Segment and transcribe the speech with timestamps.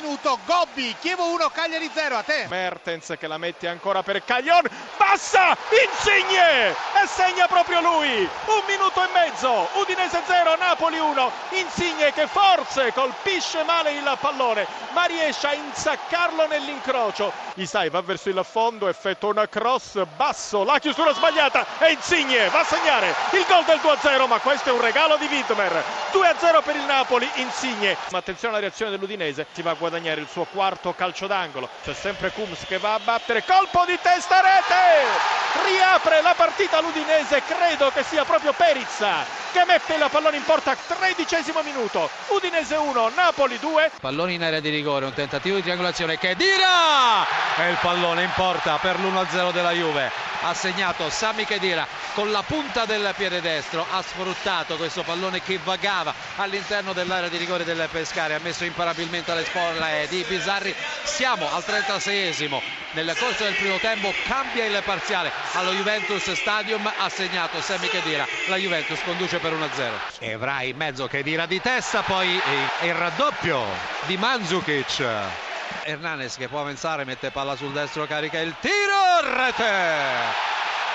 [0.00, 2.46] minuto, Gobbi, Chievo 1, Cagliari 0, a te.
[2.48, 4.62] Mertens che la mette ancora per Caglion,
[4.96, 8.28] passa, Insigne e segna proprio lui.
[8.46, 11.30] Un minuto e mezzo, Udinese 0, Napoli 1.
[11.50, 17.32] Insigne che forse colpisce male il pallone, ma riesce a insaccarlo nell'incrocio.
[17.54, 22.60] Isai va verso il fondo, effettua una cross basso, la chiusura sbagliata e Insigne va
[22.60, 25.99] a segnare il gol del 2-0, ma questo è un regalo di Wittmer.
[26.12, 27.96] 2-0 per il Napoli, Insigne.
[28.10, 31.68] Ma attenzione alla reazione dell'Udinese, si va a guadagnare il suo quarto calcio d'angolo.
[31.82, 35.38] C'è sempre Kums che va a battere, colpo di testa, rete!
[35.64, 40.76] Riapre la partita l'Udinese, credo che sia proprio Perizza che mette il pallone in porta,
[40.76, 42.08] tredicesimo minuto.
[42.28, 43.90] Udinese 1, Napoli 2.
[44.00, 47.26] Pallone in area di rigore, un tentativo di triangolazione che dira!
[47.56, 50.29] E il pallone in porta per l'1-0 della Juve.
[50.42, 55.58] Ha segnato Sami Chedira con la punta del piede destro, ha sfruttato questo pallone che
[55.62, 60.74] vagava all'interno dell'area di rigore del Pescare, ha messo imparabilmente alle spalle di Bizzarri.
[61.04, 62.60] Siamo al 36esimo.
[62.92, 68.26] Nel corso del primo tempo cambia il parziale allo Juventus Stadium, ha segnato Sami Chedira.
[68.48, 69.90] La Juventus conduce per 1-0.
[70.20, 72.40] Evra in mezzo che tira di testa, poi
[72.80, 73.62] il raddoppio
[74.06, 75.48] di Mandzukic.
[75.84, 80.48] Hernanes che può avanzare, mette palla sul destro, carica il tiro, rete!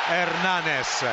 [0.07, 1.03] Hernanes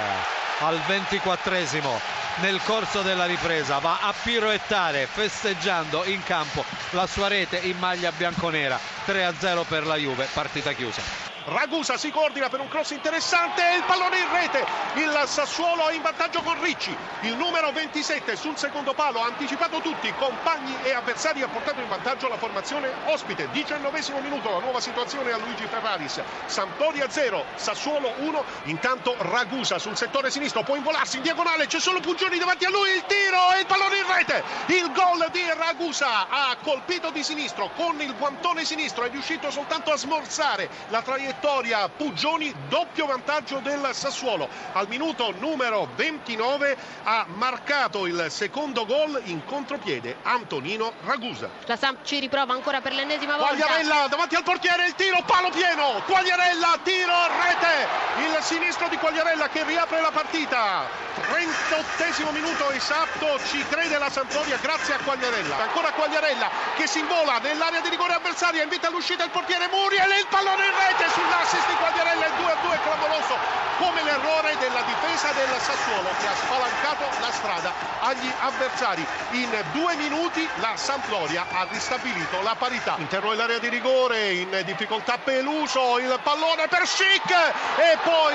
[0.58, 7.58] al 24esimo nel corso della ripresa va a piroettare festeggiando in campo la sua rete
[7.58, 12.90] in maglia bianconera 3-0 per la Juve partita chiusa Ragusa si coordina per un cross
[12.90, 14.64] interessante e il pallone in rete.
[14.94, 16.96] Il Sassuolo è in vantaggio con Ricci.
[17.22, 21.88] Il numero 27 sul secondo palo ha anticipato tutti, compagni e avversari ha portato in
[21.88, 23.48] vantaggio la formazione ospite.
[23.50, 26.20] 19 minuto, la nuova situazione a Luigi Ferraris.
[26.46, 28.44] Sampdoria 0, Sassuolo 1.
[28.64, 32.90] Intanto Ragusa sul settore sinistro può involarsi in diagonale, c'è solo Pugioni davanti a lui,
[32.90, 34.44] il tiro e il pallone in rete.
[34.66, 39.90] Il gol di Ragusa ha colpito di sinistro con il guantone sinistro, è riuscito soltanto
[39.92, 44.48] a smorzare la traiettoria traiettoria Puggioni, doppio vantaggio del Sassuolo.
[44.72, 51.48] Al minuto numero 29 ha marcato il secondo gol in contropiede Antonino Ragusa.
[51.66, 53.54] La Samp ci riprova ancora per l'ennesima volta.
[53.54, 56.02] Quagliarella davanti al portiere, il tiro, palo pieno.
[56.06, 57.88] Quagliarella, tiro, rete.
[58.22, 61.10] Il sinistro di Quagliarella che riapre la partita.
[61.14, 65.62] 38 minuto esatto, ci crede la Sampdoria grazie a Quagliarella.
[65.62, 70.18] Ancora Quagliarella che si invola nell'area di rigore avversaria, invita all'uscita il portiere Muriel e
[70.18, 73.38] il pallone in rete su sull'assist di Quagliarella il 2-2 clamoroso
[73.78, 79.04] come l'errore della difesa del Sassuolo che ha spalancato la strada agli avversari.
[79.30, 82.94] In due minuti la Sampdoria ha ristabilito la parità.
[82.98, 88.34] Interno dell'area di rigore in difficoltà Peluso il pallone per Schick e poi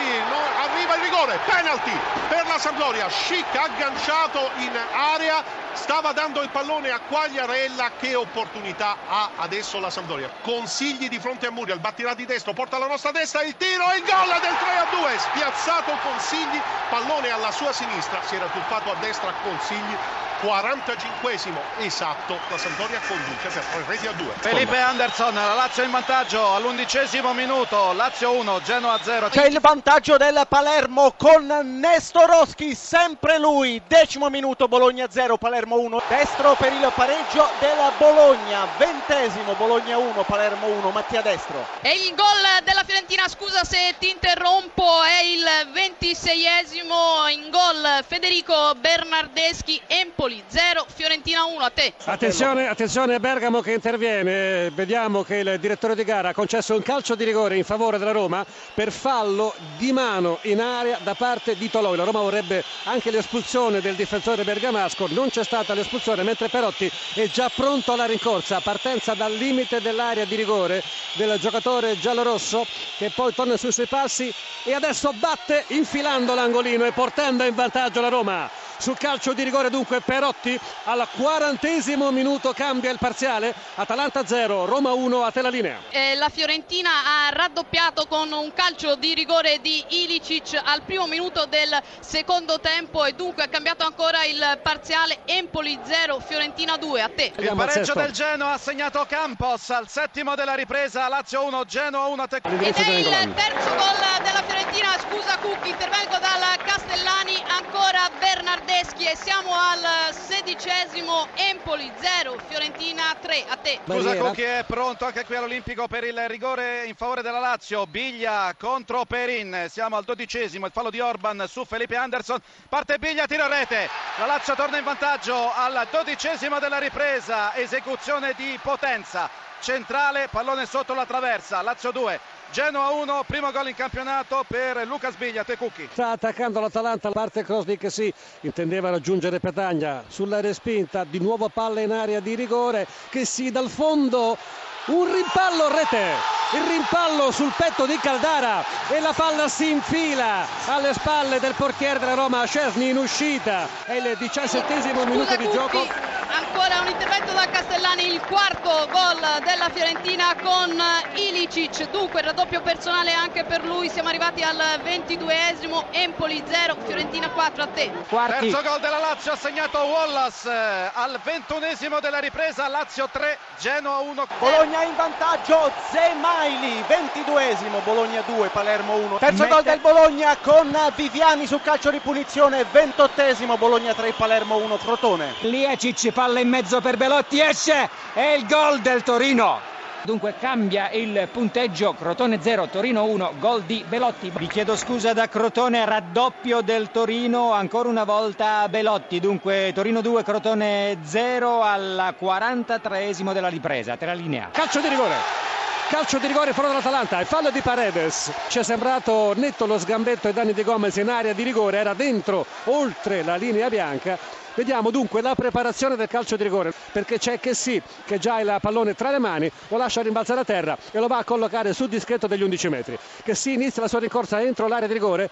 [0.63, 3.09] arriva il rigore penalty per la Sampdoria.
[3.09, 9.89] Schick agganciato in area stava dando il pallone a Quagliarella che opportunità ha adesso la
[9.91, 10.29] Sampdoria.
[10.41, 13.97] Consigli di fronte a Muriel battirà di destro porta alla nostra destra il tiro e
[13.97, 18.91] il gol del 3 a 2 spiazzato Consigli pallone alla sua sinistra si era tuffato
[18.91, 19.95] a destra Consigli
[20.41, 25.91] 45esimo esatto la Sampdoria conduce per 3 reti a 2 Felipe Anderson la Lazio in
[25.91, 31.45] vantaggio all'undicesimo minuto Lazio 1 Genoa 0 c'è il vantaggio del Palermo con
[31.79, 38.67] Nestorowski sempre lui decimo minuto Bologna 0 Palermo 1 destro per il pareggio della Bologna
[38.77, 41.65] ventesimo Bologna 1 Palermo 1 Mattia Destro.
[41.81, 48.73] E il gol della Fiorentina scusa se ti interrompo è il ventiseiesimo in gol Federico
[48.75, 51.93] Bernardeschi Empoli Napoli 0, Fiorentina 1, a te.
[52.03, 57.15] Attenzione, attenzione Bergamo che interviene, vediamo che il direttore di gara ha concesso un calcio
[57.15, 61.69] di rigore in favore della Roma per fallo di mano in area da parte di
[61.69, 61.95] Toloi.
[61.95, 67.27] La Roma vorrebbe anche l'espulsione del difensore bergamasco, non c'è stata l'espulsione mentre Perotti è
[67.27, 70.83] già pronto alla rincorsa, partenza dal limite dell'area di rigore
[71.13, 72.65] del giocatore giallorosso
[72.97, 74.29] che poi torna sui suoi passi
[74.65, 79.69] e adesso batte infilando l'angolino e portando in vantaggio la Roma sul calcio di rigore
[79.69, 83.53] dunque Perotti al quarantesimo minuto cambia il parziale.
[83.75, 85.79] Atalanta 0 Roma 1 a te la linea.
[85.89, 91.45] Eh, la Fiorentina ha raddoppiato con un calcio di rigore di Ilicic al primo minuto
[91.45, 95.19] del secondo tempo e dunque ha cambiato ancora il parziale.
[95.25, 97.33] Empoli 0 Fiorentina 2 a te.
[97.37, 102.21] Il pareggio del Genoa ha segnato Campos al settimo della ripresa Lazio 1 Genoa 1
[102.21, 108.06] a te ed è il terzo gol della Fiorentina scusa Cucchi intervengo dal Castellani ancora
[108.37, 113.79] Bernardeschi e siamo al sedicesimo Empoli 0 Fiorentina 3 a te.
[113.83, 117.87] Scusa Cucchi è pronto anche qui all'Olimpico per il rigore in favore della Lazio.
[117.87, 119.65] Biglia contro Perin.
[119.71, 122.39] Siamo al dodicesimo il fallo di Orban su Felipe Anderson.
[122.69, 123.89] Parte Biglia tiro a rete.
[124.19, 127.55] La Lazio torna in vantaggio al dodicesimo della ripresa.
[127.55, 129.31] Esecuzione di Potenza.
[129.59, 132.19] Centrale, pallone sotto la traversa, Lazio 2,
[132.51, 135.89] Genoa 1, primo gol in campionato per Luca Sbiglia, Tecucchi.
[135.91, 138.11] Sta attaccando l'Atalanta, parte Crosby che sì,
[138.41, 140.03] intendeva raggiungere Petagna.
[140.07, 144.37] Sulla respinta, di nuovo palla in area di rigore, che sì dal fondo.
[144.85, 146.35] Un rimpallo rete.
[146.53, 148.63] Il rimpallo sul petto di Caldara.
[148.87, 153.67] E la palla si infila alle spalle del portiere della Roma Scesni in uscita.
[153.83, 155.85] È il diciassettesimo minuto di gioco.
[156.29, 157.49] ancora un intervento da
[157.97, 160.79] Castellani il quarto gol della Fiorentina con
[161.15, 167.63] Ilicic dunque raddoppio personale anche per lui siamo arrivati al ventiduesimo Empoli 0 Fiorentina 4
[167.63, 168.49] a te Quarti.
[168.49, 173.97] terzo gol della Lazio ha segnato Wallace eh, al ventunesimo della ripresa Lazio 3 Genoa
[173.97, 179.17] 1 Bologna in vantaggio Zema Maili, 22esimo, Bologna 2, Palermo 1.
[179.17, 179.53] Terzo Mette...
[179.53, 185.33] gol del Bologna con Viviani su calcio di punizione, 28esimo, Bologna 3, Palermo 1, Crotone.
[185.41, 189.75] Liecic palla in mezzo per Belotti, esce e il gol del Torino.
[190.03, 194.31] Dunque cambia il punteggio, Crotone 0, Torino 1, gol di Belotti.
[194.33, 199.19] Vi chiedo scusa da Crotone, raddoppio del Torino, ancora una volta Belotti.
[199.19, 204.49] Dunque Torino 2, Crotone 0 al 43esimo della ripresa, terra linea.
[204.51, 205.47] Calcio di rigore
[205.89, 210.27] calcio di rigore fuori dall'Atalanta e fallo di Paredes ci è sembrato netto lo sgambetto
[210.27, 214.17] ai danni di Gomez in area di rigore era dentro oltre la linea bianca
[214.57, 218.41] Vediamo dunque la preparazione del calcio di rigore perché c'è che sì che già ha
[218.41, 221.73] il pallone tra le mani, lo lascia rimbalzare a terra e lo va a collocare
[221.73, 222.97] sul dischetto degli 11 metri.
[223.23, 225.29] Che sì inizia la sua rincorsa entro l'area di rigore,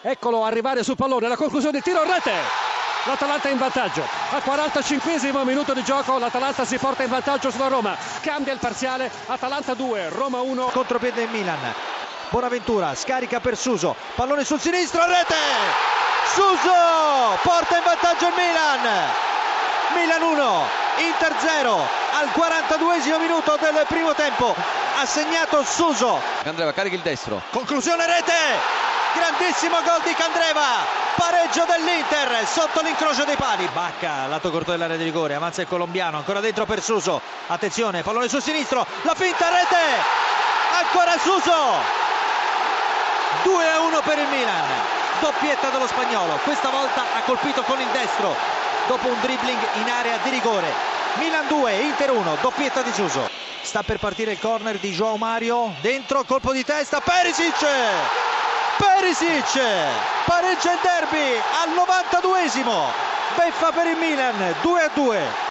[0.00, 2.76] eccolo arrivare sul pallone, la conclusione tiro rete!
[3.04, 4.04] l'Atalanta in vantaggio.
[4.30, 7.96] Al 45 minuto di gioco l'Atalanta si porta in vantaggio sulla Roma.
[8.20, 11.74] Cambia il parziale Atalanta 2 Roma 1 contropiede Milan.
[12.30, 13.96] Bonaventura scarica per Suso.
[14.14, 15.97] Pallone sul sinistro rete
[16.38, 18.86] Suso porta in vantaggio il Milan.
[19.92, 20.68] Milan 1
[20.98, 24.54] Inter 0 al 42 minuto del primo tempo
[24.96, 26.20] ha segnato Suso.
[26.44, 27.42] Candreva carica il destro.
[27.50, 28.32] Conclusione rete.
[29.14, 30.86] Grandissimo gol di Candreva.
[31.16, 33.68] Pareggio dell'Inter sotto l'incrocio dei pali.
[33.72, 35.34] Bacca lato corto dell'area di rigore.
[35.34, 37.20] Avanza il colombiano ancora dentro per Suso.
[37.48, 38.86] Attenzione pallone sul sinistro.
[39.02, 39.76] La finta rete.
[40.84, 42.06] Ancora Suso.
[43.42, 46.38] 2 a 1 per il Milan doppietta dello spagnolo.
[46.42, 48.34] Questa volta ha colpito con il destro
[48.86, 50.72] dopo un dribbling in area di rigore.
[51.14, 53.28] Milan 2 Inter 1 doppietta di Suso
[53.60, 57.66] sta per partire il corner di Joao Mario dentro colpo di testa Perisic!
[58.76, 59.60] Perisic!
[60.24, 62.84] Pareggia il derby al 92esimo
[63.34, 65.46] beffa per il Milan 2 a 2